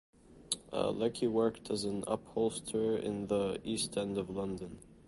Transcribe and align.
Leckie 0.73 1.27
worked 1.27 1.69
as 1.69 1.83
an 1.83 2.03
upholsterer 2.07 2.97
in 2.97 3.27
the 3.27 3.61
East 3.63 3.95
End 3.97 4.17
of 4.17 4.31
London. 4.31 4.79